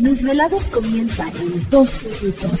[0.00, 1.90] Los desvelados comienza en 2
[2.22, 2.60] minutos.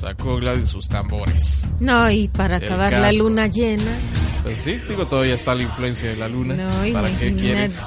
[0.00, 1.68] sacó de sus tambores.
[1.78, 3.92] No, y para El acabar la luna llena.
[4.42, 6.54] Pues sí, digo, todavía está la influencia de la luna.
[6.54, 7.84] No, ¿Para qué quieres?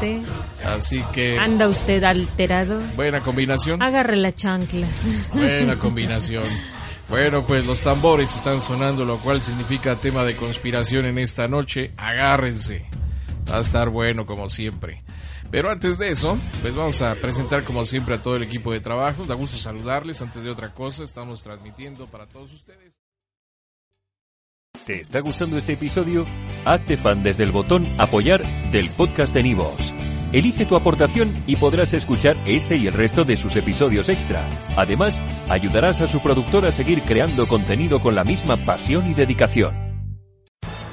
[0.63, 2.79] Así que, Anda usted alterado.
[2.95, 3.81] buena combinación.
[3.81, 4.87] Agarre la chancla.
[5.33, 6.43] Buena combinación.
[7.09, 11.91] Bueno, pues los tambores están sonando, lo cual significa tema de conspiración en esta noche.
[11.97, 12.85] Agárrense.
[13.51, 15.01] Va a estar bueno como siempre.
[15.53, 18.79] Pero antes de eso, pues vamos a presentar como siempre a todo el equipo de
[18.79, 19.23] trabajo.
[19.25, 20.19] Da gusto saludarles.
[20.19, 22.99] Antes de otra cosa, estamos transmitiendo para todos ustedes.
[24.83, 26.25] ¿Te está gustando este episodio?
[26.65, 28.41] Hazte fan desde el botón Apoyar
[28.71, 29.93] del podcast de Nivos.
[30.31, 34.49] Elige tu aportación y podrás escuchar este y el resto de sus episodios extra.
[34.75, 39.82] Además, ayudarás a su productor a seguir creando contenido con la misma pasión y dedicación.